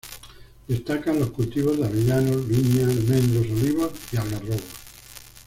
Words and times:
Destacan 0.67 1.19
los 1.19 1.29
cultivos 1.29 1.77
de 1.77 1.85
avellanos, 1.85 2.47
viña, 2.47 2.87
almendros, 2.87 3.45
olivos 3.51 3.91
y 4.11 4.17
algarrobos. 4.17 4.63